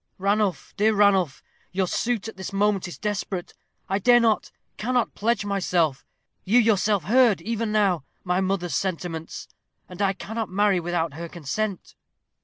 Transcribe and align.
"Ranulph, 0.17 0.73
dear 0.77 0.95
Ranulph, 0.95 1.43
your 1.71 1.85
suit 1.85 2.27
at 2.27 2.35
this 2.35 2.51
moment 2.51 2.87
is 2.87 2.97
desperate. 2.97 3.53
I 3.87 3.99
dare 3.99 4.19
not, 4.19 4.49
cannot 4.77 5.13
pledge 5.13 5.45
myself. 5.45 6.03
You 6.43 6.57
yourself 6.57 7.03
heard, 7.03 7.39
even 7.41 7.71
now, 7.71 8.03
my 8.23 8.41
mother's 8.41 8.73
sentiments, 8.73 9.47
and 9.87 10.01
I 10.01 10.13
cannot 10.13 10.49
marry 10.49 10.79
without 10.79 11.13
her 11.13 11.29
consent." 11.29 11.93